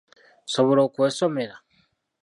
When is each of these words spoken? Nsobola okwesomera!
Nsobola 0.47 0.81
okwesomera! 0.87 1.55